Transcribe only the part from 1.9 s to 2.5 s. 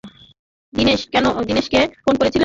Phone করেছিলে?